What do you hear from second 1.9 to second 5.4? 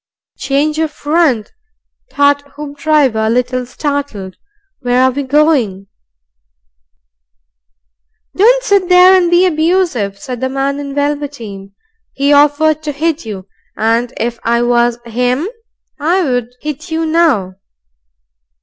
thought Hoopdriver, a little startled. "Where are we